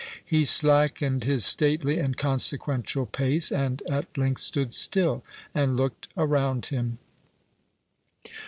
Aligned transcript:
He 0.25 0.45
slackened 0.45 1.25
his 1.25 1.45
stately 1.45 1.99
and 1.99 2.17
consequential 2.17 3.05
pace, 3.05 3.51
and 3.51 3.83
at 3.87 4.17
length 4.17 4.41
stood 4.41 4.73
still, 4.73 5.23
and 5.53 5.77
looked 5.77 6.07
around 6.17 6.65
him. 6.65 6.97